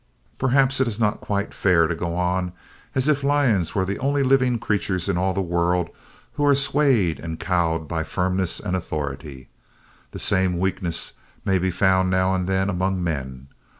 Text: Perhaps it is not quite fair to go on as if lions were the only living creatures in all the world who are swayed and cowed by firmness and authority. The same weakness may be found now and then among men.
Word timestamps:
Perhaps 0.39 0.81
it 0.81 0.87
is 0.87 0.99
not 0.99 1.21
quite 1.21 1.53
fair 1.53 1.85
to 1.85 1.93
go 1.93 2.15
on 2.15 2.53
as 2.95 3.07
if 3.07 3.23
lions 3.23 3.75
were 3.75 3.85
the 3.85 3.99
only 3.99 4.23
living 4.23 4.57
creatures 4.57 5.07
in 5.07 5.15
all 5.15 5.31
the 5.31 5.43
world 5.43 5.91
who 6.33 6.43
are 6.43 6.55
swayed 6.55 7.19
and 7.19 7.39
cowed 7.39 7.87
by 7.87 8.01
firmness 8.03 8.59
and 8.59 8.75
authority. 8.75 9.47
The 10.09 10.17
same 10.17 10.57
weakness 10.57 11.13
may 11.45 11.59
be 11.59 11.69
found 11.69 12.09
now 12.09 12.33
and 12.33 12.47
then 12.47 12.67
among 12.67 13.03
men. 13.03 13.49